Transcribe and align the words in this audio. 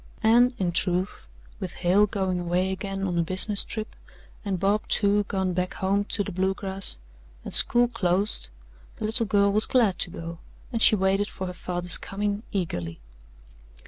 And, 0.23 0.55
in 0.57 0.71
truth, 0.71 1.27
with 1.59 1.73
Hale 1.73 2.07
going 2.07 2.39
away 2.39 2.71
again 2.71 3.03
on 3.03 3.19
a 3.19 3.21
business 3.21 3.63
trip 3.63 3.95
and 4.43 4.59
Bob, 4.59 4.87
too, 4.87 5.25
gone 5.27 5.53
back 5.53 5.75
home 5.75 6.05
to 6.05 6.23
the 6.23 6.31
Bluegrass, 6.31 6.97
and 7.45 7.53
school 7.53 7.87
closed, 7.87 8.49
the 8.95 9.05
little 9.05 9.27
girl 9.27 9.51
was 9.51 9.67
glad 9.67 9.99
to 9.99 10.09
go, 10.09 10.39
and 10.73 10.81
she 10.81 10.95
waited 10.95 11.27
for 11.29 11.45
her 11.45 11.53
father's 11.53 11.99
coming 11.99 12.41
eagerly. 12.51 12.99